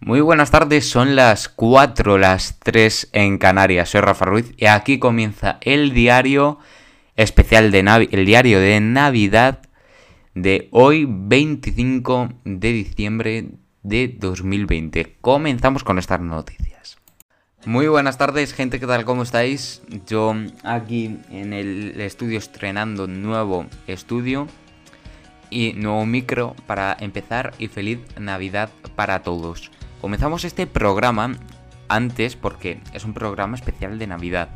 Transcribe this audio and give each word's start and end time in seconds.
Muy 0.00 0.20
buenas 0.20 0.52
tardes, 0.52 0.88
son 0.88 1.16
las 1.16 1.48
4, 1.48 2.18
las 2.18 2.60
3 2.60 3.08
en 3.12 3.36
Canarias. 3.36 3.90
Soy 3.90 4.00
Rafa 4.00 4.26
Ruiz 4.26 4.54
y 4.56 4.66
aquí 4.66 5.00
comienza 5.00 5.58
el 5.60 5.92
diario 5.92 6.60
especial 7.16 7.72
de 7.72 7.82
Navi 7.82 8.08
el 8.12 8.24
diario 8.24 8.60
de 8.60 8.80
Navidad 8.80 9.60
de 10.36 10.68
hoy 10.70 11.04
25 11.08 12.28
de 12.44 12.72
diciembre 12.72 13.48
de 13.82 14.06
2020. 14.06 15.16
Comenzamos 15.20 15.82
con 15.82 15.98
estas 15.98 16.20
noticias. 16.20 16.98
Muy 17.66 17.88
buenas 17.88 18.18
tardes, 18.18 18.54
gente, 18.54 18.78
¿qué 18.78 18.86
tal? 18.86 19.04
¿Cómo 19.04 19.24
estáis? 19.24 19.82
Yo 20.06 20.32
aquí 20.62 21.18
en 21.28 21.52
el 21.52 22.00
estudio 22.00 22.38
estrenando 22.38 23.08
nuevo 23.08 23.66
estudio 23.88 24.46
y 25.50 25.72
nuevo 25.72 26.06
micro 26.06 26.54
para 26.68 26.96
empezar 27.00 27.52
y 27.58 27.66
feliz 27.66 27.98
Navidad 28.16 28.70
para 28.94 29.24
todos. 29.24 29.72
Comenzamos 30.00 30.44
este 30.44 30.66
programa 30.68 31.32
antes 31.88 32.36
porque 32.36 32.80
es 32.92 33.04
un 33.04 33.14
programa 33.14 33.56
especial 33.56 33.98
de 33.98 34.06
Navidad 34.06 34.48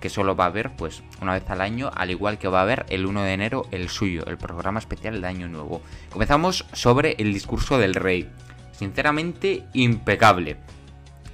que 0.00 0.08
solo 0.10 0.36
va 0.36 0.44
a 0.44 0.48
haber 0.48 0.76
pues 0.76 1.02
una 1.20 1.32
vez 1.32 1.48
al 1.50 1.60
año, 1.60 1.90
al 1.94 2.10
igual 2.10 2.38
que 2.38 2.46
va 2.46 2.60
a 2.60 2.62
haber 2.62 2.86
el 2.88 3.06
1 3.06 3.22
de 3.22 3.32
enero 3.32 3.66
el 3.72 3.88
suyo, 3.88 4.24
el 4.26 4.36
programa 4.36 4.78
especial 4.78 5.20
de 5.20 5.26
Año 5.26 5.48
Nuevo. 5.48 5.82
Comenzamos 6.10 6.66
sobre 6.72 7.16
el 7.18 7.32
discurso 7.32 7.78
del 7.78 7.94
rey. 7.94 8.28
Sinceramente 8.72 9.64
impecable. 9.72 10.58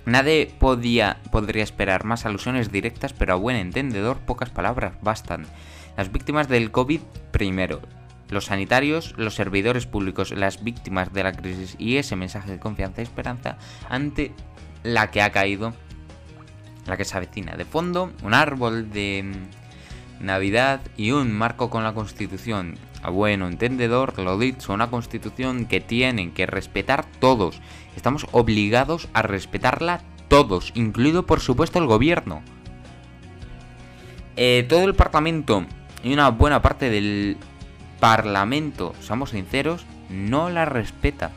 Nadie 0.06 0.52
podía, 0.58 1.18
podría 1.30 1.62
esperar 1.62 2.04
más 2.04 2.24
alusiones 2.24 2.72
directas, 2.72 3.12
pero 3.12 3.34
a 3.34 3.36
buen 3.36 3.56
entendedor 3.56 4.18
pocas 4.18 4.48
palabras 4.48 4.94
bastan. 5.02 5.44
Las 5.96 6.10
víctimas 6.10 6.48
del 6.48 6.70
COVID 6.70 7.00
primero, 7.32 7.80
los 8.32 8.46
sanitarios, 8.46 9.14
los 9.16 9.34
servidores 9.34 9.86
públicos, 9.86 10.32
las 10.32 10.64
víctimas 10.64 11.12
de 11.12 11.22
la 11.22 11.32
crisis 11.32 11.76
y 11.78 11.96
ese 11.96 12.16
mensaje 12.16 12.50
de 12.50 12.58
confianza 12.58 13.00
y 13.00 13.04
esperanza 13.04 13.58
ante 13.88 14.32
la 14.82 15.10
que 15.10 15.22
ha 15.22 15.30
caído, 15.30 15.74
la 16.86 16.96
que 16.96 17.04
se 17.04 17.16
avecina. 17.16 17.56
De 17.56 17.64
fondo, 17.64 18.10
un 18.22 18.34
árbol 18.34 18.90
de 18.90 19.30
Navidad 20.18 20.80
y 20.96 21.10
un 21.10 21.32
marco 21.32 21.68
con 21.70 21.84
la 21.84 21.92
Constitución. 21.92 22.76
A 23.02 23.10
bueno 23.10 23.48
entendedor, 23.48 24.18
lo 24.18 24.38
dicho, 24.38 24.72
una 24.72 24.90
Constitución 24.90 25.66
que 25.66 25.80
tienen 25.80 26.32
que 26.32 26.46
respetar 26.46 27.04
todos. 27.20 27.60
Estamos 27.96 28.26
obligados 28.32 29.08
a 29.12 29.22
respetarla 29.22 30.02
todos, 30.28 30.72
incluido 30.74 31.26
por 31.26 31.40
supuesto 31.40 31.78
el 31.78 31.86
gobierno. 31.86 32.42
Eh, 34.36 34.64
todo 34.68 34.84
el 34.84 34.94
Parlamento 34.94 35.66
y 36.02 36.12
una 36.12 36.30
buena 36.30 36.62
parte 36.62 36.88
del 36.88 37.36
Parlamento, 38.02 38.96
somos 39.00 39.30
sinceros, 39.30 39.86
no 40.10 40.50
la 40.50 40.64
respeta. 40.64 41.30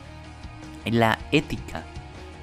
La 0.84 1.20
ética. 1.30 1.84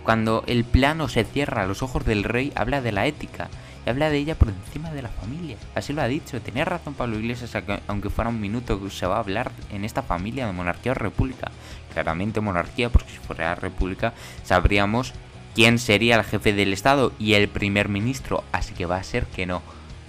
Cuando 0.06 0.46
el 0.48 0.64
plano 0.64 1.10
se 1.10 1.26
cierra 1.26 1.64
a 1.64 1.68
los 1.68 1.84
ojos 1.84 2.06
del 2.06 2.24
rey, 2.24 2.54
habla 2.56 2.80
de 2.80 2.94
la 2.94 3.06
ética. 3.06 3.50
Y 3.86 3.90
habla 3.90 4.10
de 4.10 4.20
ella 4.20 4.36
por 4.36 4.48
encima 4.48 4.92
de 4.92 5.02
la 5.02 5.10
familia. 5.10 5.58
Así 5.76 5.92
lo 5.92 6.02
ha 6.02 6.08
dicho. 6.08 6.40
Tenía 6.40 6.64
razón 6.64 6.94
Pablo 6.94 7.20
Iglesias, 7.20 7.52
aunque 7.88 8.10
fuera 8.10 8.30
un 8.30 8.40
minuto 8.40 8.82
que 8.82 8.90
se 8.92 9.06
va 9.06 9.18
a 9.18 9.20
hablar 9.20 9.52
en 9.74 9.84
esta 9.84 10.04
familia 10.04 10.48
de 10.48 10.54
monarquía 10.54 10.94
o 10.94 10.96
república. 10.96 11.52
Claramente 11.92 12.40
monarquía, 12.40 12.90
porque 12.90 13.12
si 13.12 13.18
fuera 13.18 13.56
república 13.56 14.14
sabríamos 14.46 15.12
quién 15.54 15.80
sería 15.80 16.16
el 16.16 16.24
jefe 16.24 16.54
del 16.54 16.72
Estado 16.72 17.12
y 17.20 17.34
el 17.34 17.50
primer 17.50 17.90
ministro. 17.90 18.46
Así 18.54 18.74
que 18.74 18.86
va 18.86 18.96
a 18.96 19.04
ser 19.04 19.26
que 19.26 19.46
no. 19.46 19.62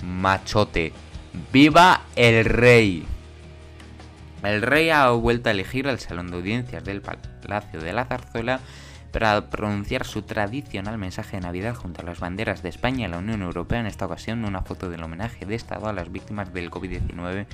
Machote. 0.05 0.93
¡Viva 1.53 2.03
el 2.15 2.45
rey! 2.45 3.09
El 4.45 4.61
rey 4.61 4.91
ha 4.91 5.09
vuelto 5.11 5.49
a 5.49 5.53
elegir 5.53 5.87
el 5.87 5.99
salón 5.99 6.31
de 6.31 6.37
audiencias 6.37 6.85
del 6.85 7.01
Palacio 7.01 7.81
de 7.81 7.95
la 7.95 8.05
Zarzuela 8.05 8.61
para 9.11 9.49
pronunciar 9.49 10.05
su 10.05 10.23
tradicional 10.23 10.99
mensaje 10.99 11.39
de 11.39 11.43
Navidad 11.43 11.75
junto 11.75 12.03
a 12.03 12.05
las 12.05 12.21
banderas 12.21 12.63
de 12.63 12.69
España 12.69 13.07
y 13.07 13.11
la 13.11 13.19
Unión 13.19 13.41
Europea, 13.41 13.81
en 13.81 13.87
esta 13.87 14.05
ocasión 14.05 14.45
una 14.45 14.61
foto 14.61 14.91
del 14.91 15.03
homenaje 15.03 15.47
de 15.47 15.55
Estado 15.55 15.87
a 15.87 15.95
las 15.95 16.13
víctimas 16.13 16.53
del 16.53 16.71
COVID-19, 16.71 17.33
en 17.33 17.47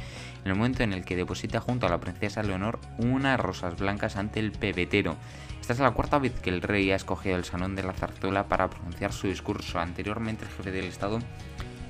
el 0.45 0.55
momento 0.57 0.83
en 0.83 0.93
el 0.93 1.05
que 1.05 1.15
deposita 1.15 1.61
junto 1.61 1.87
a 1.87 1.91
la 1.91 2.01
princesa 2.01 2.43
Leonor 2.43 2.81
unas 2.99 3.39
rosas 3.39 3.79
blancas 3.79 4.17
ante 4.17 4.41
el 4.41 4.51
pebetero. 4.51 5.17
Esta 5.61 5.75
es 5.75 5.79
la 5.79 5.93
cuarta 5.93 6.19
vez 6.19 6.41
que 6.41 6.51
el 6.51 6.61
rey 6.61 6.91
ha 6.91 6.97
escogido 6.97 7.37
el 7.37 7.45
salón 7.45 7.77
de 7.77 7.85
la 7.85 7.93
zarzuela 7.93 8.49
para 8.49 8.69
pronunciar 8.69 9.13
su 9.13 9.29
discurso. 9.29 9.79
Anteriormente 9.79 10.45
el 10.45 10.51
jefe 10.51 10.73
del 10.73 10.87
Estado 10.87 11.21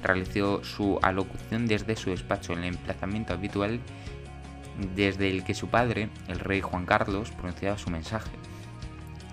realizó 0.02 0.62
su 0.64 0.98
alocución 1.00 1.66
desde 1.66 1.96
su 1.96 2.10
despacho 2.10 2.52
en 2.52 2.60
el 2.60 2.74
emplazamiento 2.74 3.32
habitual 3.32 3.80
desde 4.94 5.30
el 5.30 5.44
que 5.44 5.54
su 5.54 5.68
padre, 5.68 6.08
el 6.28 6.38
rey 6.38 6.60
Juan 6.60 6.86
Carlos, 6.86 7.30
pronunciaba 7.30 7.78
su 7.78 7.90
mensaje. 7.90 8.30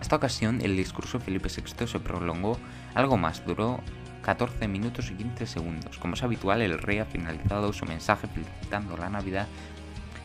Esta 0.02 0.16
ocasión 0.16 0.62
el 0.62 0.78
discurso 0.78 1.20
de 1.20 1.26
Felipe 1.26 1.50
VI 1.50 1.88
se 1.88 2.00
prolongó 2.00 2.58
algo 2.94 3.18
más, 3.18 3.46
duró 3.46 3.82
14 4.22 4.68
minutos 4.68 5.10
y 5.12 5.16
15 5.16 5.48
segundos. 5.48 5.98
Como 5.98 6.14
es 6.14 6.24
habitual, 6.24 6.62
el 6.62 6.80
rey 6.80 7.00
ha 7.00 7.06
finalizado 7.06 7.74
su 7.74 7.86
mensaje 7.86 8.28
felicitando 8.28 8.98
la 8.98 9.10
Navidad 9.10 9.48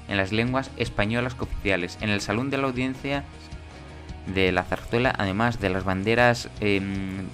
en 0.08 0.16
las 0.16 0.32
lenguas 0.32 0.70
españolas 0.76 1.36
oficiales. 1.38 1.98
En 2.00 2.10
el 2.10 2.20
salón 2.20 2.50
de 2.50 2.58
la 2.58 2.66
audiencia 2.66 3.24
de 4.26 4.52
la 4.52 4.64
zarzuela, 4.64 5.14
además 5.16 5.60
de 5.60 5.70
las 5.70 5.84
banderas, 5.84 6.48
em, 6.60 7.26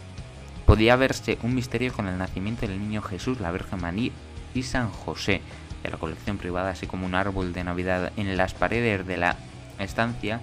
podía 0.67 0.97
verse 0.97 1.39
un 1.43 1.55
misterio 1.55 1.93
con 1.93 2.07
el 2.07 2.19
nacimiento 2.19 2.67
del 2.67 2.79
niño 2.79 3.03
Jesús, 3.03 3.41
la 3.41 3.53
Virgen 3.53 3.81
Maní 3.81 4.13
y 4.55 4.63
San 4.63 4.91
José 4.91 5.41
de 5.83 5.91
la 5.91 5.97
colección 5.97 6.39
privada, 6.39 6.71
así 6.71 6.87
como 6.87 7.07
un 7.07 7.15
árbol 7.15 7.53
de 7.53 7.65
Navidad 7.65 8.13
en 8.17 8.37
las 8.37 8.55
paredes 8.55 9.07
de 9.07 9.17
la 9.17 9.37
estancia, 9.79 10.41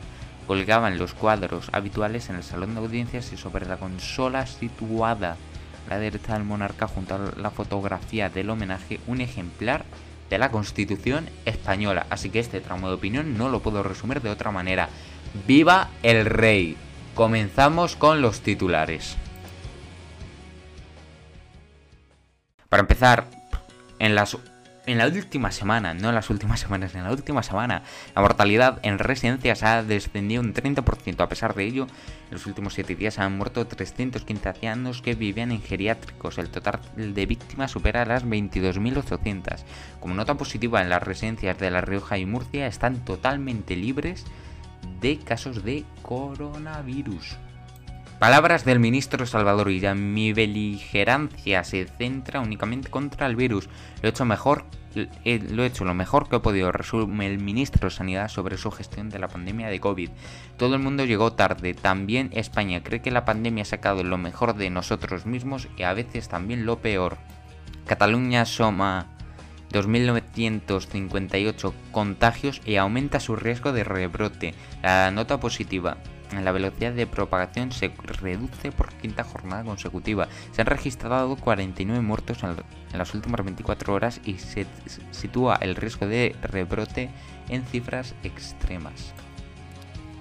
colgaban 0.47 0.97
los 0.97 1.13
cuadros 1.13 1.69
habituales 1.71 2.29
en 2.29 2.35
el 2.35 2.43
salón 2.43 2.75
de 2.75 2.81
audiencias 2.81 3.31
y 3.33 3.37
sobre 3.37 3.65
la 3.65 3.77
consola 3.77 4.45
situada 4.45 5.37
a 5.87 5.89
la 5.89 5.99
derecha 5.99 6.33
del 6.33 6.43
monarca 6.43 6.87
junto 6.87 7.15
a 7.15 7.39
la 7.39 7.51
fotografía 7.51 8.29
del 8.29 8.49
homenaje 8.49 8.99
un 9.07 9.21
ejemplar 9.21 9.85
de 10.29 10.37
la 10.37 10.49
Constitución 10.49 11.29
española. 11.45 12.07
Así 12.09 12.29
que 12.29 12.39
este 12.39 12.61
tramo 12.61 12.87
de 12.87 12.95
opinión 12.95 13.37
no 13.37 13.49
lo 13.49 13.61
puedo 13.61 13.83
resumir 13.83 14.21
de 14.21 14.29
otra 14.29 14.51
manera. 14.51 14.89
¡Viva 15.47 15.89
el 16.03 16.25
rey! 16.25 16.77
Comenzamos 17.13 17.95
con 17.95 18.21
los 18.21 18.41
titulares. 18.41 19.15
Para 22.69 22.81
empezar, 22.81 23.25
en 23.99 24.15
las 24.15 24.37
en 24.85 24.97
la 24.97 25.07
última 25.07 25.51
semana, 25.51 25.93
no 25.93 26.09
en 26.09 26.15
las 26.15 26.29
últimas 26.29 26.59
semanas, 26.65 26.95
en 26.95 27.03
la 27.03 27.11
última 27.11 27.43
semana, 27.43 27.83
la 28.15 28.21
mortalidad 28.21 28.79
en 28.83 28.99
residencias 28.99 29.63
ha 29.63 29.83
descendido 29.83 30.41
un 30.41 30.53
30%. 30.53 31.21
A 31.21 31.29
pesar 31.29 31.55
de 31.55 31.65
ello, 31.65 31.87
en 32.29 32.31
los 32.31 32.45
últimos 32.45 32.73
7 32.73 32.95
días 32.95 33.19
han 33.19 33.37
muerto 33.37 33.65
315 33.65 34.49
ancianos 34.49 35.01
que 35.01 35.15
vivían 35.15 35.51
en 35.51 35.61
geriátricos. 35.61 36.37
El 36.37 36.49
total 36.49 36.79
de 36.95 37.25
víctimas 37.25 37.71
supera 37.71 38.05
las 38.05 38.25
22.800. 38.25 39.63
Como 39.99 40.15
nota 40.15 40.35
positiva, 40.35 40.81
en 40.81 40.89
las 40.89 41.03
residencias 41.03 41.57
de 41.57 41.71
La 41.71 41.81
Rioja 41.81 42.17
y 42.17 42.25
Murcia 42.25 42.67
están 42.67 43.03
totalmente 43.05 43.75
libres 43.75 44.25
de 45.01 45.17
casos 45.19 45.63
de 45.63 45.83
coronavirus. 46.01 47.37
Palabras 48.25 48.65
del 48.65 48.79
ministro 48.79 49.27
Salvador 49.27 49.69
Illa. 49.69 49.93
Mi 49.93 50.33
beligerancia 50.33 51.63
se 51.63 51.85
centra 51.85 52.39
únicamente 52.39 52.89
contra 52.89 53.27
el 53.27 53.35
virus. 53.35 53.69
Lo 54.01 54.07
he 54.07 54.09
hecho 54.09 54.25
mejor, 54.25 54.65
eh, 54.95 55.47
lo 55.51 55.61
he 55.61 55.67
hecho 55.67 55.85
lo 55.85 55.93
mejor 55.93 56.27
que 56.27 56.37
he 56.37 56.39
podido, 56.39 56.71
resume 56.71 57.27
el 57.27 57.37
ministro 57.37 57.87
de 57.87 57.95
Sanidad 57.95 58.29
sobre 58.29 58.57
su 58.57 58.71
gestión 58.71 59.11
de 59.11 59.19
la 59.19 59.27
pandemia 59.27 59.67
de 59.67 59.79
COVID. 59.79 60.09
Todo 60.57 60.73
el 60.73 60.81
mundo 60.81 61.05
llegó 61.05 61.33
tarde. 61.33 61.75
También 61.75 62.31
España 62.33 62.81
cree 62.81 63.03
que 63.03 63.11
la 63.11 63.25
pandemia 63.25 63.61
ha 63.61 63.65
sacado 63.65 64.03
lo 64.03 64.17
mejor 64.17 64.55
de 64.55 64.71
nosotros 64.71 65.27
mismos 65.27 65.67
y 65.77 65.83
a 65.83 65.93
veces 65.93 66.27
también 66.27 66.65
lo 66.65 66.79
peor. 66.79 67.19
Cataluña 67.85 68.45
soma 68.45 69.05
2.958 69.71 71.73
contagios 71.91 72.59
y 72.65 72.77
aumenta 72.77 73.19
su 73.19 73.35
riesgo 73.35 73.71
de 73.71 73.83
rebrote. 73.83 74.55
La 74.81 75.11
nota 75.11 75.39
positiva 75.39 75.97
la 76.43 76.51
velocidad 76.51 76.91
de 76.93 77.07
propagación 77.07 77.71
se 77.71 77.91
reduce 78.21 78.71
por 78.71 78.91
quinta 78.93 79.23
jornada 79.23 79.63
consecutiva. 79.63 80.27
Se 80.51 80.61
han 80.61 80.67
registrado 80.67 81.35
49 81.35 82.01
muertos 82.01 82.43
en, 82.43 82.57
las 82.97 83.13
últimas 83.13 83.43
24 83.43 83.93
horas 83.93 84.19
y 84.25 84.37
se 84.37 84.65
sitúa 85.11 85.57
el 85.61 85.75
riesgo 85.75 86.07
de 86.07 86.35
rebrote 86.41 87.09
en 87.49 87.63
cifras 87.65 88.15
extremas. 88.23 89.13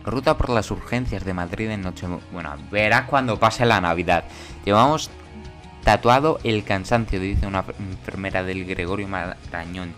Ruta 0.05 0.37
por 0.37 0.51
las 0.51 0.71
urgencias 0.71 1.25
de 1.25 1.35
Madrid 1.35 1.71
en 1.71 1.83
noche. 1.83 2.07
Bueno, 2.31 2.55
verás 2.71 3.09
cuando 3.09 3.41
pase 3.41 3.65
la 3.65 3.81
Navidad. 3.81 4.25
Llevamos 4.65 5.11
tatuado 5.83 6.39
el 6.45 6.63
cansancio, 6.65 7.19
dice 7.19 7.47
una 7.47 7.65
enfermera 7.79 8.43
del 8.43 8.67
Gregorio 8.67 9.09
Marañón. 9.09 9.95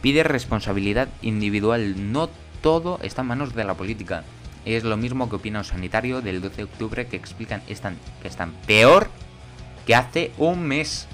Pide 0.00 0.22
responsabilidad 0.22 1.08
individual. 1.20 2.12
No 2.12 2.30
todo 2.62 2.98
está 3.02 3.22
en 3.22 3.28
manos 3.28 3.54
de 3.54 3.64
la 3.64 3.74
política. 3.74 4.24
Es 4.64 4.84
lo 4.84 4.96
mismo 4.96 5.28
que 5.28 5.36
opina 5.36 5.60
un 5.60 5.64
sanitario 5.64 6.20
del 6.20 6.40
12 6.40 6.56
de 6.56 6.64
octubre 6.64 7.06
que 7.06 7.16
explican 7.16 7.62
están, 7.68 7.96
que 8.20 8.28
están 8.28 8.52
peor 8.66 9.08
que 9.86 9.94
hace 9.94 10.32
un 10.38 10.62
mes. 10.62 11.08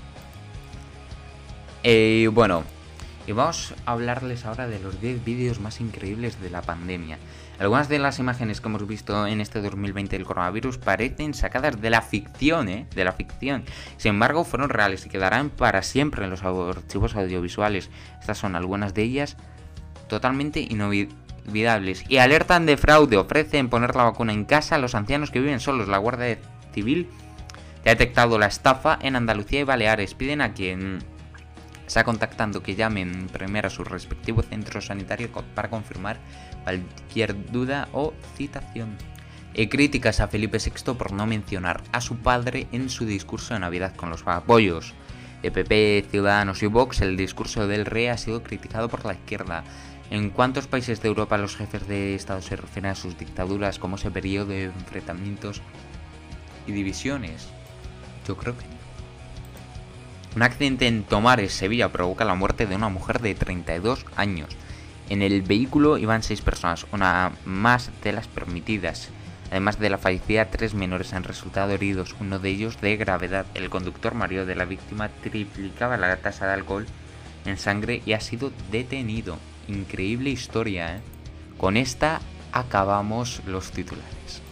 Eh, 1.83 2.29
bueno, 2.33 2.65
Y 3.27 3.33
vamos 3.33 3.75
a 3.85 3.93
hablarles 3.93 4.47
ahora 4.47 4.67
de 4.67 4.79
los 4.79 5.03
10 5.03 5.23
vídeos 5.23 5.61
más 5.61 5.83
increíbles 5.83 6.41
de 6.41 6.49
la 6.49 6.62
pandemia. 6.62 7.19
Algunas 7.59 7.91
de 7.91 7.99
las 7.99 8.19
imágenes 8.19 8.62
que 8.62 8.69
hemos 8.69 8.87
visto 8.87 9.27
en 9.27 9.43
este 9.43 9.61
2020 9.61 10.17
del 10.17 10.25
coronavirus 10.25 10.79
parecen 10.79 11.35
sacadas 11.35 11.79
de 11.79 11.91
la 11.91 12.00
ficción, 12.00 12.71
¿eh? 12.71 12.87
De 12.95 13.05
la 13.05 13.12
ficción. 13.12 13.65
Sin 13.99 14.11
embargo, 14.11 14.45
fueron 14.45 14.71
reales 14.71 15.05
y 15.05 15.11
quedarán 15.11 15.50
para 15.50 15.83
siempre 15.83 16.25
en 16.25 16.31
los 16.31 16.43
archivos 16.43 17.17
audiovisuales. 17.17 17.91
Estas 18.19 18.39
son 18.39 18.56
algunas 18.56 18.95
de 18.95 19.03
ellas 19.03 19.37
totalmente 20.09 20.67
Y 22.09 22.19
alertan 22.19 22.67
de 22.67 22.77
fraude. 22.77 23.17
Ofrecen 23.17 23.69
poner 23.69 23.95
la 23.97 24.05
vacuna 24.05 24.33
en 24.33 24.45
casa 24.45 24.77
a 24.77 24.79
los 24.79 24.95
ancianos 24.95 25.31
que 25.31 25.41
viven 25.41 25.61
solos. 25.61 25.89
La 25.89 25.99
Guardia 25.99 26.39
Civil 26.73 27.09
ha 27.85 27.91
detectado 27.91 28.39
la 28.39 28.47
estafa 28.47 28.99
en 29.00 29.17
Andalucía 29.17 29.61
y 29.61 29.65
Baleares. 29.65 30.15
Piden 30.15 30.41
a 30.41 30.53
quien 30.53 30.99
está 31.87 32.05
contactando 32.05 32.62
que 32.62 32.75
llamen 32.75 33.29
primero 33.33 33.69
a 33.69 33.71
su 33.71 33.83
respectivo 33.83 34.43
centro 34.43 34.81
sanitario 34.81 35.31
para 35.55 35.71
confirmar 35.71 36.19
cualquier 36.65 37.50
duda 37.50 37.89
o 37.93 38.12
citación. 38.37 38.97
Y 39.55 39.69
críticas 39.69 40.21
a 40.21 40.29
Felipe 40.29 40.59
VI 40.59 40.95
por 40.95 41.12
no 41.12 41.27
mencionar 41.27 41.83
a 41.91 42.00
su 42.00 42.19
padre 42.19 42.69
en 42.73 42.91
su 42.91 43.06
discurso 43.06 43.55
de 43.55 43.61
Navidad 43.61 43.97
con 43.97 44.11
los 44.11 44.23
apoyos. 44.27 44.95
De 45.43 46.05
Ciudadanos 46.11 46.62
y 46.62 46.67
Vox, 46.67 47.00
el 47.00 47.17
discurso 47.17 47.67
del 47.67 47.87
rey 47.87 48.09
ha 48.09 48.19
sido 48.19 48.43
criticado 48.43 48.89
por 48.89 49.06
la 49.06 49.15
izquierda. 49.15 49.65
¿En 50.11 50.31
cuántos 50.31 50.67
países 50.67 51.03
de 51.03 51.09
Europa 51.09 51.37
los 51.37 51.57
jefes 51.57 51.87
de 51.87 52.15
Estado 52.15 52.41
se 52.41 52.57
refieren 52.57 52.93
a 52.93 52.95
sus 52.95 53.19
dictaduras 53.19 53.79
como 53.79 53.97
ese 53.97 54.11
periodo 54.11 54.47
de 54.47 54.65
enfrentamientos 54.65 55.61
y 56.67 56.73
divisiones? 56.73 57.49
Yo 58.27 58.37
creo 58.37 58.57
que 58.57 58.65
Un 60.35 60.43
accidente 60.43 60.87
en 60.87 61.03
Tomares, 61.03 61.53
Sevilla, 61.53 61.91
provoca 61.93 62.25
la 62.25 62.35
muerte 62.35 62.67
de 62.67 62.77
una 62.77 62.89
mujer 62.89 63.21
de 63.21 63.35
32 63.35 64.07
años. 64.17 64.49
En 65.11 65.21
el 65.21 65.43
vehículo 65.43 65.99
iban 65.99 66.23
seis 66.23 66.41
personas, 66.41 66.87
una 66.93 67.33
más 67.45 67.91
de 68.03 68.13
las 68.13 68.29
permitidas. 68.29 69.11
Además 69.51 69.79
de 69.79 69.91
la 69.91 69.99
fallecida, 69.99 70.51
tres 70.51 70.75
menores 70.75 71.13
han 71.13 71.25
resultado 71.25 71.73
heridos, 71.73 72.15
uno 72.21 72.39
de 72.39 72.51
ellos 72.51 72.81
de 72.81 72.97
gravedad. 72.97 73.47
El 73.55 73.69
conductor 73.69 74.15
marido 74.15 74.47
de 74.47 74.55
la 74.55 74.65
víctima 74.65 75.09
triplicaba 75.23 75.97
la 75.97 76.17
tasa 76.17 76.47
de 76.47 76.53
alcohol 76.53 76.87
en 77.45 77.59
sangre 77.59 78.03
y 78.05 78.13
ha 78.13 78.21
sido 78.21 78.53
detenido. 78.71 79.39
Increíble 79.69 80.31
historia, 80.31 80.97
¿eh? 80.97 81.00
Con 81.59 81.76
esta 81.76 82.20
acabamos 82.53 83.43
los 83.47 83.70
titulares. 83.70 84.43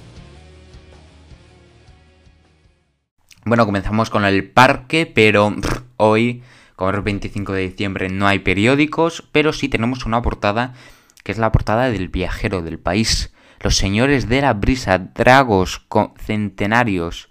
Bueno, 3.45 3.65
comenzamos 3.65 4.11
con 4.11 4.25
el 4.25 4.51
parque, 4.51 5.07
pero 5.07 5.55
hoy, 5.97 6.43
como 6.75 6.91
es 6.91 6.97
el 6.97 7.03
25 7.03 7.53
de 7.53 7.69
diciembre, 7.69 8.09
no 8.09 8.27
hay 8.27 8.41
periódicos, 8.41 9.27
pero 9.33 9.53
sí 9.53 9.69
tenemos 9.69 10.05
una 10.05 10.21
portada 10.21 10.75
que 11.23 11.33
es 11.33 11.39
la 11.39 11.51
portada 11.51 11.91
del 11.91 12.09
viajero 12.09 12.63
del 12.63 12.79
país. 12.79 13.33
Los 13.61 13.77
señores 13.77 14.29
de 14.29 14.43
la 14.43 14.53
brisa, 14.53 14.99
dragos 14.99 15.85
centenarios. 16.19 17.31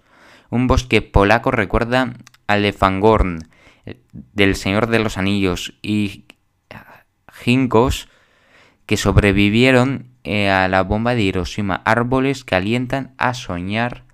Un 0.50 0.66
bosque 0.66 1.02
polaco 1.02 1.50
recuerda 1.50 2.14
al 2.46 2.62
de 2.62 2.72
Fangorn, 2.72 3.48
del 4.12 4.54
Señor 4.56 4.88
de 4.88 4.98
los 4.98 5.16
Anillos, 5.16 5.74
y 5.80 6.25
ginkgos 7.36 8.08
que 8.86 8.96
sobrevivieron 8.96 10.06
eh, 10.24 10.48
a 10.48 10.68
la 10.68 10.82
bomba 10.82 11.14
de 11.14 11.22
Hiroshima. 11.22 11.82
Árboles 11.84 12.44
que 12.44 12.54
alientan 12.54 13.14
a 13.18 13.34
soñar 13.34 14.04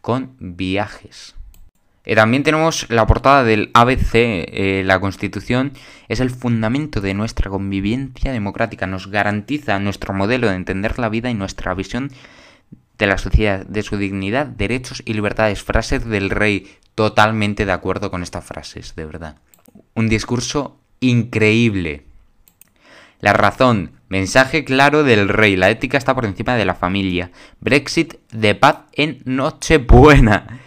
con 0.00 0.36
viajes. 0.38 1.34
Eh, 2.04 2.14
también 2.14 2.42
tenemos 2.42 2.86
la 2.90 3.06
portada 3.06 3.44
del 3.44 3.70
ABC. 3.72 4.14
Eh, 4.14 4.82
la 4.84 5.00
Constitución 5.00 5.72
es 6.08 6.20
el 6.20 6.30
fundamento 6.30 7.00
de 7.00 7.14
nuestra 7.14 7.50
convivencia 7.50 8.32
democrática. 8.32 8.86
Nos 8.86 9.08
garantiza 9.10 9.78
nuestro 9.78 10.12
modelo 10.12 10.48
de 10.48 10.56
entender 10.56 10.98
la 10.98 11.08
vida 11.08 11.30
y 11.30 11.34
nuestra 11.34 11.74
visión 11.74 12.10
de 12.98 13.06
la 13.06 13.18
sociedad, 13.18 13.64
de 13.66 13.82
su 13.82 13.96
dignidad, 13.96 14.46
derechos 14.46 15.02
y 15.06 15.14
libertades. 15.14 15.62
Frases 15.62 16.04
del 16.04 16.30
rey. 16.30 16.76
Totalmente 16.94 17.66
de 17.66 17.72
acuerdo 17.72 18.10
con 18.10 18.22
estas 18.22 18.44
frases, 18.44 18.94
de 18.94 19.04
verdad. 19.04 19.36
Un 19.94 20.08
discurso 20.08 20.78
increíble. 21.00 22.04
La 23.20 23.32
razón. 23.32 23.92
Mensaje 24.08 24.64
claro 24.64 25.02
del 25.02 25.28
rey. 25.28 25.56
La 25.56 25.70
ética 25.70 25.98
está 25.98 26.14
por 26.14 26.24
encima 26.24 26.56
de 26.56 26.64
la 26.64 26.74
familia. 26.74 27.30
Brexit 27.60 28.14
de 28.32 28.54
paz 28.54 28.84
en 28.92 29.22
Nochebuena. 29.24 30.60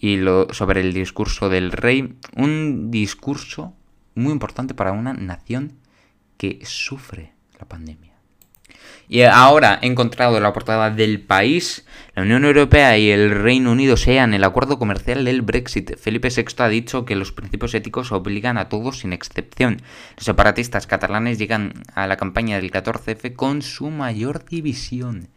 Y 0.00 0.16
lo, 0.16 0.52
sobre 0.52 0.80
el 0.80 0.92
discurso 0.92 1.48
del 1.48 1.72
rey. 1.72 2.16
Un 2.36 2.90
discurso 2.90 3.74
muy 4.14 4.32
importante 4.32 4.74
para 4.74 4.92
una 4.92 5.12
nación 5.12 5.78
que 6.36 6.60
sufre 6.64 7.34
la 7.58 7.66
pandemia. 7.68 8.19
Y 9.08 9.22
ahora 9.22 9.78
he 9.82 9.86
encontrado 9.86 10.38
la 10.38 10.52
portada 10.52 10.90
del 10.90 11.20
país. 11.20 11.84
La 12.14 12.22
Unión 12.22 12.44
Europea 12.44 12.96
y 12.96 13.10
el 13.10 13.30
Reino 13.30 13.72
Unido 13.72 13.96
sean 13.96 14.34
el 14.34 14.44
acuerdo 14.44 14.78
comercial 14.78 15.24
del 15.24 15.42
Brexit. 15.42 15.96
Felipe 15.98 16.28
VI 16.28 16.44
ha 16.58 16.68
dicho 16.68 17.04
que 17.04 17.16
los 17.16 17.32
principios 17.32 17.74
éticos 17.74 18.12
obligan 18.12 18.56
a 18.56 18.68
todos 18.68 19.00
sin 19.00 19.12
excepción. 19.12 19.82
Los 20.16 20.26
separatistas 20.26 20.86
catalanes 20.86 21.38
llegan 21.38 21.82
a 21.94 22.06
la 22.06 22.16
campaña 22.16 22.56
del 22.56 22.70
14F 22.70 23.34
con 23.34 23.62
su 23.62 23.90
mayor 23.90 24.44
división. 24.44 25.28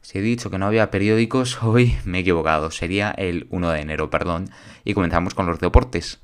Si 0.00 0.18
he 0.18 0.22
dicho 0.22 0.50
que 0.50 0.58
no 0.58 0.66
había 0.66 0.90
periódicos, 0.90 1.58
hoy 1.62 1.96
me 2.04 2.18
he 2.18 2.20
equivocado. 2.22 2.70
Sería 2.70 3.10
el 3.10 3.46
1 3.50 3.70
de 3.70 3.80
enero, 3.80 4.10
perdón. 4.10 4.50
Y 4.84 4.94
comenzamos 4.94 5.34
con 5.34 5.46
los 5.46 5.60
deportes. 5.60 6.20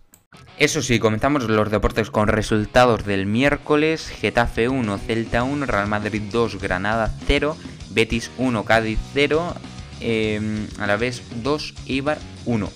Eso 0.58 0.82
sí, 0.82 0.98
comenzamos 0.98 1.44
los 1.44 1.70
deportes 1.70 2.10
con 2.10 2.26
resultados 2.26 3.04
del 3.04 3.26
miércoles. 3.26 4.08
Getafe 4.08 4.68
1, 4.68 4.98
Celta 4.98 5.44
1, 5.44 5.66
Real 5.66 5.86
Madrid 5.86 6.20
2, 6.32 6.60
Granada 6.60 7.14
0, 7.28 7.56
Betis 7.90 8.32
1, 8.38 8.64
Cádiz 8.64 8.98
0, 9.14 9.54
em, 10.00 10.66
a 10.80 10.88
la 10.88 10.96
vez 10.96 11.22
2, 11.44 11.74
Ibar 11.86 12.18
1. 12.44 12.72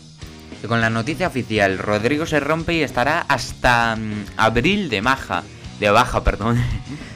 Y 0.63 0.67
con 0.69 0.81
la 0.81 0.91
noticia 0.91 1.27
oficial, 1.27 1.79
Rodrigo 1.79 2.25
se 2.25 2.39
rompe 2.39 2.75
y 2.75 2.83
estará 2.83 3.23
hasta 3.23 3.97
mm, 3.97 4.27
abril 4.37 4.89
de 4.89 5.01
baja. 5.01 5.43
De 5.81 5.91
baja, 5.91 6.23
perdón. 6.25 6.63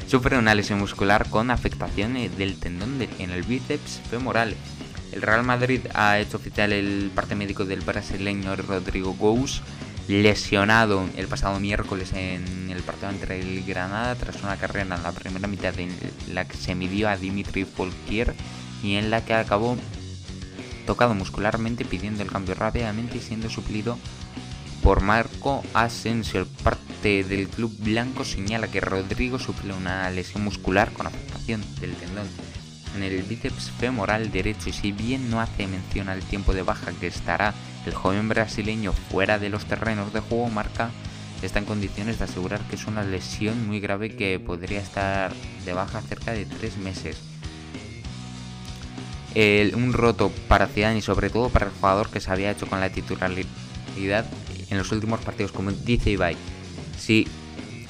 Sufre 0.09 0.37
una 0.37 0.57
lesión 0.57 0.81
muscular 0.81 1.31
con 1.31 1.53
afectación 1.53 2.15
del 2.37 2.59
tendón 2.59 3.01
en 3.21 3.31
el 3.31 3.45
bíceps 3.45 4.01
femoral. 4.11 4.57
El 5.13 5.23
Real 5.23 5.45
Madrid 5.45 5.83
ha 5.95 6.19
hecho 6.19 6.39
oficial 6.39 6.73
el 6.73 7.13
parte 7.15 7.37
médico 7.37 7.65
del 7.65 7.83
brasileño 7.83 8.57
Rodrigo 8.57 9.15
Gous 9.15 9.63
lesionado 10.09 11.09
el 11.17 11.27
pasado 11.27 11.59
miércoles 11.59 12.13
en 12.13 12.71
el 12.71 12.83
partido 12.83 13.11
entre 13.11 13.41
el 13.41 13.65
Granada 13.65 14.15
tras 14.15 14.43
una 14.43 14.57
carrera 14.57 14.97
en 14.97 15.03
la 15.03 15.13
primera 15.13 15.49
mitad 15.49 15.79
en 15.79 15.91
la 16.33 16.47
que 16.47 16.57
se 16.57 16.75
midió 16.75 17.09
a 17.09 17.17
Dimitri 17.17 17.65
Folkier 17.65 18.35
y 18.83 18.95
en 18.95 19.11
la 19.11 19.25
que 19.25 19.35
acabó 19.35 19.77
tocado 20.87 21.15
muscularmente 21.15 21.85
pidiendo 21.85 22.23
el 22.23 22.31
cambio 22.31 22.55
rápidamente 22.55 23.19
y 23.19 23.21
siendo 23.21 23.51
suplido 23.51 23.99
por 24.83 25.01
Marco 25.01 25.65
Asensio. 25.75 26.41
El 26.41 26.47
parte 26.47 27.25
del 27.25 27.49
club 27.49 27.75
blanco 27.79 28.25
señala 28.25 28.69
que 28.69 28.81
Rodrigo 28.81 29.39
sufre 29.39 29.73
una 29.73 30.09
lesión 30.11 30.45
muscular 30.45 30.93
con 30.93 31.09
afectación 31.09 31.65
del 31.81 31.95
tendón 31.97 32.29
en 32.95 33.03
el 33.03 33.23
bíceps 33.25 33.71
femoral 33.73 34.31
derecho 34.31 34.71
y 34.71 34.73
si 34.73 34.93
bien 34.93 35.29
no 35.31 35.41
hace 35.41 35.67
mención 35.67 36.09
al 36.09 36.23
tiempo 36.23 36.55
de 36.55 36.63
baja 36.63 36.93
que 36.99 37.09
estará 37.09 37.53
el 37.87 37.95
joven 37.95 38.29
brasileño 38.29 38.93
fuera 38.93 39.39
de 39.39 39.49
los 39.49 39.65
terrenos 39.65 40.13
de 40.13 40.21
juego, 40.21 40.49
marca 40.49 40.91
está 41.43 41.59
en 41.59 41.65
condiciones 41.65 42.19
de 42.19 42.25
asegurar 42.25 42.61
que 42.63 42.77
es 42.77 42.87
una 42.87 43.03
lesión 43.03 43.67
muy 43.67 43.81
grave 43.81 44.17
que 44.17 44.39
podría 44.39 44.81
estar 44.81 45.33
de 45.65 45.73
baja 45.73 46.01
cerca 46.03 46.33
de 46.33 46.47
tres 46.47 46.77
meses. 46.77 47.19
un 49.75 49.93
roto 49.93 50.31
para 50.49 50.67
Zidane 50.67 50.99
y 50.99 51.03
sobre 51.03 51.31
todo 51.31 51.51
para 51.51 51.67
el 51.67 51.73
jugador 51.73 52.09
que 52.11 52.21
se 52.21 52.31
había 52.31 52.51
hecho 52.51 52.67
con 52.67 52.81
la 52.81 52.91
titularidad 52.91 54.27
en 54.71 54.79
los 54.79 54.91
últimos 54.93 55.21
partidos, 55.21 55.53
como 55.53 55.71
dice 55.73 56.11
Ibai. 56.11 56.37
Si 56.99 57.29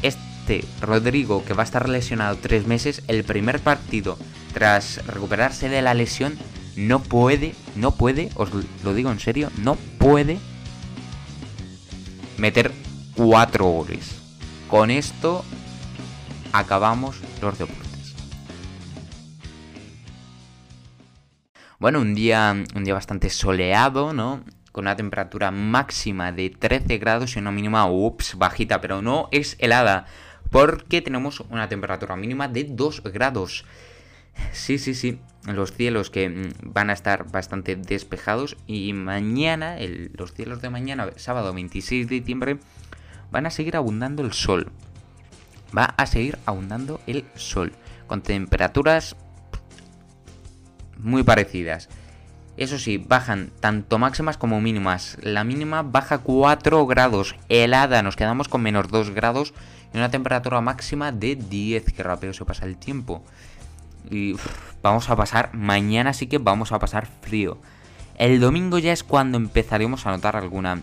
este 0.02 0.64
Rodrigo, 0.80 1.44
que 1.44 1.54
va 1.54 1.62
a 1.62 1.64
estar 1.64 1.88
lesionado 1.88 2.36
tres 2.36 2.66
meses, 2.66 3.02
el 3.06 3.24
primer 3.24 3.60
partido 3.60 4.18
tras 4.52 5.04
recuperarse 5.06 5.68
de 5.68 5.82
la 5.82 5.94
lesión, 5.94 6.36
no 6.76 7.02
puede, 7.02 7.54
no 7.74 7.92
puede, 7.92 8.30
os 8.36 8.50
lo 8.84 8.94
digo 8.94 9.10
en 9.10 9.18
serio, 9.18 9.50
no 9.58 9.76
puede 9.98 10.38
meter 12.38 12.72
cuatro 13.14 13.64
goles. 13.64 14.20
Con 14.68 14.90
esto 14.90 15.44
acabamos 16.52 17.20
los 17.40 17.58
deportes. 17.58 17.86
Bueno, 21.78 22.00
un 22.00 22.14
día, 22.14 22.56
un 22.74 22.84
día 22.84 22.94
bastante 22.94 23.28
soleado, 23.28 24.12
¿no? 24.12 24.42
Con 24.72 24.84
una 24.84 24.96
temperatura 24.96 25.50
máxima 25.50 26.32
de 26.32 26.50
13 26.50 26.98
grados 26.98 27.36
y 27.36 27.38
una 27.38 27.52
mínima, 27.52 27.86
ups, 27.86 28.36
bajita, 28.36 28.80
pero 28.80 29.02
no 29.02 29.28
es 29.30 29.56
helada, 29.58 30.06
porque 30.50 31.02
tenemos 31.02 31.40
una 31.50 31.68
temperatura 31.68 32.16
mínima 32.16 32.48
de 32.48 32.64
2 32.64 33.02
grados. 33.04 33.64
Sí, 34.52 34.78
sí, 34.78 34.94
sí. 34.94 35.18
Los 35.46 35.72
cielos 35.72 36.10
que 36.10 36.28
mm, 36.28 36.72
van 36.72 36.90
a 36.90 36.92
estar 36.92 37.30
bastante 37.30 37.76
despejados 37.76 38.56
y 38.66 38.92
mañana, 38.92 39.76
los 40.16 40.32
cielos 40.32 40.60
de 40.60 40.70
mañana, 40.70 41.08
sábado 41.16 41.52
26 41.52 42.08
de 42.08 42.14
diciembre, 42.16 42.58
van 43.30 43.46
a 43.46 43.50
seguir 43.50 43.76
abundando 43.76 44.22
el 44.22 44.32
sol. 44.32 44.72
va 45.76 45.94
a 45.96 46.06
seguir 46.06 46.38
abundando 46.46 47.00
el 47.06 47.24
sol, 47.34 47.72
con 48.06 48.22
temperaturas 48.22 49.16
muy 50.98 51.22
parecidas. 51.22 51.88
Eso 52.56 52.78
sí, 52.78 52.96
bajan 52.96 53.50
tanto 53.60 53.98
máximas 53.98 54.38
como 54.38 54.60
mínimas. 54.62 55.18
La 55.20 55.44
mínima 55.44 55.82
baja 55.82 56.18
4 56.18 56.86
grados, 56.86 57.36
helada, 57.50 58.02
nos 58.02 58.16
quedamos 58.16 58.48
con 58.48 58.62
menos 58.62 58.88
2 58.88 59.10
grados 59.10 59.52
y 59.92 59.98
una 59.98 60.10
temperatura 60.10 60.62
máxima 60.62 61.12
de 61.12 61.36
10, 61.36 61.92
que 61.92 62.02
rápido 62.02 62.32
se 62.32 62.46
pasa 62.46 62.64
el 62.64 62.78
tiempo. 62.78 63.22
Y 64.10 64.36
vamos 64.82 65.10
a 65.10 65.16
pasar, 65.16 65.54
mañana 65.54 66.12
sí 66.12 66.26
que 66.26 66.38
vamos 66.38 66.72
a 66.72 66.78
pasar 66.78 67.06
frío. 67.06 67.58
El 68.16 68.40
domingo 68.40 68.78
ya 68.78 68.92
es 68.92 69.04
cuando 69.04 69.36
empezaremos 69.36 70.06
a 70.06 70.10
notar 70.10 70.36
alguna, 70.36 70.82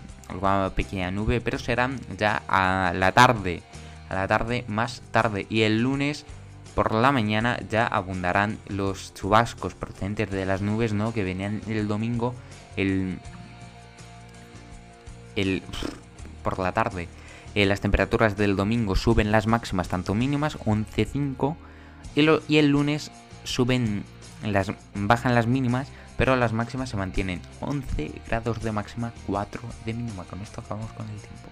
pequeña 0.76 1.10
nube, 1.10 1.42
pero 1.42 1.58
será 1.58 1.90
ya 2.18 2.44
a 2.48 2.94
la 2.94 3.12
tarde, 3.12 3.64
a 4.10 4.14
la 4.14 4.28
tarde 4.28 4.66
más 4.68 5.02
tarde. 5.12 5.48
Y 5.50 5.62
el 5.62 5.82
lunes 5.82 6.26
por 6.76 6.94
la 6.94 7.12
mañana 7.12 7.60
ya 7.70 7.88
abundarán 7.88 8.60
los 8.68 9.14
chubascos 9.14 9.74
procedentes 9.74 10.30
de 10.30 10.46
las 10.46 10.62
nubes, 10.62 10.94
¿no? 10.94 11.14
Que 11.14 11.24
venían 11.24 11.62
el 11.68 11.88
domingo, 11.88 12.36
el, 12.78 13.20
el 15.36 15.64
por 16.44 16.60
la 16.60 16.72
tarde. 16.72 17.08
Eh, 17.56 17.66
las 17.66 17.82
temperaturas 17.82 18.36
del 18.38 18.56
domingo 18.56 18.96
suben 18.96 19.32
las 19.32 19.48
máximas, 19.48 19.88
tanto 19.88 20.16
mínimas, 20.16 20.58
11.5, 20.60 21.56
y, 22.16 22.58
el 22.58 22.68
lunes 22.68 23.12
suben 23.44 24.04
las 24.44 24.72
bajan 24.94 25.36
las 25.36 25.48
mínimas 25.48 25.88
pero 26.18 26.36
las 26.36 26.54
máximas 26.54 26.90
se 26.90 26.98
mantienen 26.98 27.42
11 27.60 28.12
grados 28.28 28.62
de 28.62 28.72
máxima, 28.72 29.12
4 29.28 29.62
de 29.86 29.94
mínima. 29.94 30.24
Con 30.26 30.42
esto 30.42 30.62
acabamos 30.62 30.92
con 30.92 31.10
el 31.10 31.18
tiempo. 31.18 31.50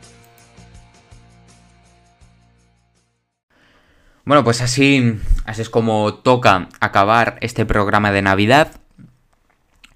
Bueno, 4.24 4.44
pues 4.44 4.62
así, 4.62 5.20
así 5.46 5.64
es 5.64 5.70
como 5.70 6.14
toca 6.14 6.70
acabar 6.80 7.38
este 7.42 7.66
programa 7.66 8.12
de 8.12 8.22
Navidad. 8.22 8.72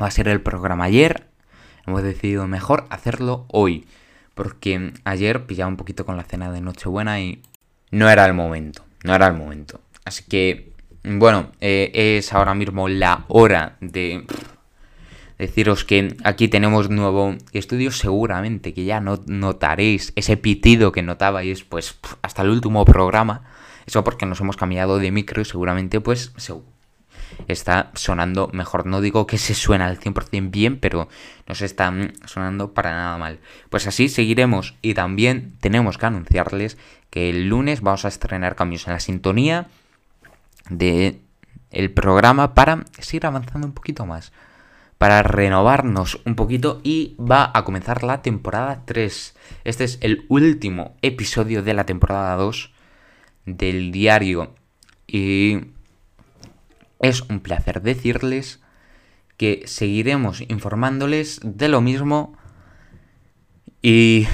Va 0.02 0.08
a 0.08 0.12
ser 0.12 0.28
el 0.28 0.42
programa 0.42 0.86
ayer. 0.86 1.28
Hemos 1.86 2.02
decidido 2.02 2.48
mejor 2.48 2.88
hacerlo 2.90 3.46
hoy. 3.50 3.88
Porque 4.34 4.94
ayer 5.06 5.46
pillaba 5.46 5.70
un 5.70 5.78
poquito 5.78 6.06
con 6.06 6.18
la 6.18 6.24
cena 6.24 6.52
de 6.52 6.60
Nochebuena 6.60 7.22
y 7.22 7.42
no 7.92 8.10
era 8.10 8.26
el 8.26 8.34
momento. 8.34 8.84
No 9.04 9.14
era 9.14 9.28
el 9.28 9.36
momento. 9.36 9.80
Así 10.06 10.24
que, 10.24 10.72
bueno, 11.04 11.52
eh, 11.62 12.18
es 12.18 12.32
ahora 12.32 12.54
mismo 12.54 12.88
la 12.88 13.26
hora 13.28 13.78
de 13.82 14.26
deciros 15.38 15.84
que 15.84 16.16
aquí 16.24 16.48
tenemos 16.48 16.90
nuevo 16.90 17.36
estudio, 17.52 17.92
seguramente 17.92 18.74
que 18.74 18.86
ya 18.86 19.02
no 19.02 19.20
notaréis 19.26 20.14
ese 20.16 20.38
pitido 20.38 20.92
que 20.92 21.02
notabais 21.02 21.64
pues 21.64 21.98
hasta 22.22 22.44
el 22.44 22.50
último 22.50 22.86
programa, 22.86 23.44
eso 23.86 24.04
porque 24.04 24.26
nos 24.26 24.40
hemos 24.40 24.58
cambiado 24.58 24.98
de 25.00 25.12
micro 25.12 25.42
y 25.42 25.46
seguramente 25.46 26.00
pues 26.00 26.34
está 27.48 27.92
sonando 27.96 28.50
mejor. 28.54 28.86
No 28.86 29.02
digo 29.02 29.28
que 29.28 29.38
se 29.38 29.54
suena 29.56 29.88
al 29.88 30.00
100% 30.00 30.52
bien, 30.52 30.80
pero 30.80 31.10
no 31.48 31.56
se 31.56 31.66
está 31.66 31.94
sonando 32.26 32.74
para 32.74 32.92
nada 32.92 33.18
mal. 33.18 33.40
Pues 33.70 33.88
así 33.88 34.08
seguiremos 34.08 34.76
y 34.82 34.94
también 34.94 35.56
tenemos 35.60 35.98
que 35.98 36.06
anunciarles 36.06 36.78
que 37.10 37.30
el 37.30 37.50
lunes 37.50 37.82
vamos 37.82 38.06
a 38.06 38.10
estrenar 38.10 38.56
cambios 38.56 38.88
en 38.88 38.94
la 38.94 39.00
sintonía 39.00 39.68
de 40.70 41.22
el 41.72 41.92
programa 41.92 42.54
para 42.54 42.86
seguir 43.00 43.26
avanzando 43.26 43.68
un 43.68 43.74
poquito 43.74 44.06
más 44.06 44.32
para 44.98 45.24
renovarnos 45.24 46.22
un 46.26 46.36
poquito 46.36 46.80
y 46.84 47.16
va 47.20 47.52
a 47.54 47.64
comenzar 47.64 48.04
la 48.04 48.22
temporada 48.22 48.84
3. 48.86 49.36
Este 49.64 49.84
es 49.84 49.98
el 50.02 50.26
último 50.30 50.96
episodio 51.02 51.64
de 51.64 51.74
la 51.74 51.86
temporada 51.86 52.36
2 52.36 52.72
del 53.46 53.92
diario 53.92 54.56
y 55.08 55.60
es 57.00 57.22
un 57.22 57.42
placer 57.42 57.82
decirles 57.82 58.62
que 59.38 59.64
seguiremos 59.66 60.42
informándoles 60.48 61.42
de 61.44 61.68
lo 61.68 61.82
mismo 61.82 62.38
y 63.82 64.28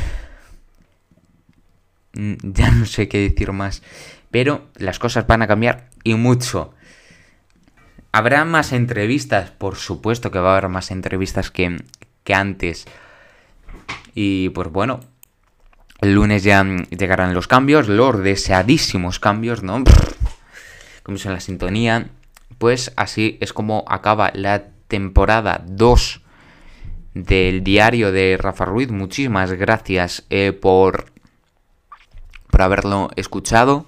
ya 2.13 2.71
no 2.71 2.85
sé 2.85 3.09
qué 3.09 3.17
decir 3.17 3.51
más, 3.51 3.81
pero 4.29 4.69
las 4.75 4.99
cosas 4.99 5.25
van 5.25 5.41
a 5.41 5.47
cambiar 5.47 5.89
y 6.03 6.15
mucho. 6.15 6.73
Habrá 8.13 8.43
más 8.43 8.73
entrevistas, 8.73 9.51
por 9.51 9.75
supuesto 9.75 10.31
que 10.31 10.39
va 10.39 10.49
a 10.49 10.57
haber 10.57 10.69
más 10.69 10.91
entrevistas 10.91 11.49
que, 11.49 11.77
antes. 12.33 12.85
Y 14.13 14.49
pues 14.49 14.69
bueno, 14.69 14.99
el 16.01 16.13
lunes 16.13 16.43
ya 16.43 16.63
llegarán 16.63 17.33
los 17.33 17.47
cambios, 17.47 17.87
los 17.87 18.21
deseadísimos 18.21 19.19
cambios, 19.19 19.63
¿no? 19.63 19.83
Como 21.03 21.17
es 21.17 21.25
en 21.25 21.33
la 21.33 21.39
sintonía. 21.39 22.09
Pues 22.57 22.91
así 22.95 23.37
es 23.41 23.53
como 23.53 23.85
acaba 23.87 24.31
la 24.33 24.65
temporada 24.87 25.63
2 25.65 26.21
del 27.13 27.63
diario 27.63 28.11
de 28.11 28.37
Rafa 28.37 28.65
Ruiz. 28.65 28.91
Muchísimas 28.91 29.51
gracias 29.53 30.25
eh, 30.29 30.51
por, 30.51 31.11
por 32.49 32.61
haberlo 32.61 33.09
escuchado. 33.15 33.87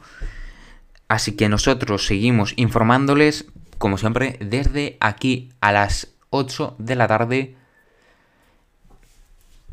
Así 1.13 1.35
que 1.35 1.47
nosotros 1.47 2.07
seguimos 2.07 2.53
informándoles 2.55 3.45
como 3.77 3.99
siempre, 3.99 4.39
desde 4.39 4.97
aquí 4.99 5.51
a 5.61 5.71
las 5.71 6.07
8 6.31 6.75
de 6.79 6.95
la 6.95 7.05
tarde. 7.05 7.55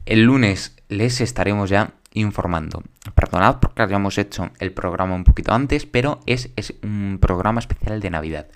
El 0.05 0.25
lunes 0.25 0.77
les 0.91 1.23
estaremos 1.23 1.71
ya 1.71 1.95
informando. 2.13 2.83
Perdonad 3.15 3.57
porque 3.59 3.81
habíamos 3.81 4.19
hecho 4.19 4.51
el 4.59 4.73
programa 4.73 5.15
un 5.15 5.25
poquito 5.25 5.55
antes, 5.55 5.87
pero 5.87 6.21
es, 6.27 6.51
es 6.57 6.75
un 6.83 7.17
programa 7.23 7.61
especial 7.61 8.01
de 8.01 8.11
Navidad. 8.11 8.49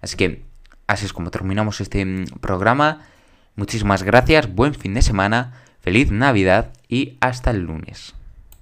Así 0.00 0.16
que 0.16 0.42
así 0.86 1.04
es 1.04 1.12
como 1.12 1.30
terminamos 1.30 1.82
este 1.82 2.06
mm, 2.06 2.24
programa. 2.40 3.02
Muchísimas 3.54 4.02
gracias, 4.02 4.50
buen 4.54 4.74
fin 4.74 4.94
de 4.94 5.02
semana, 5.02 5.60
feliz 5.80 6.10
Navidad 6.10 6.72
y 6.88 7.18
hasta 7.20 7.50
el 7.50 7.64
lunes. 7.64 8.14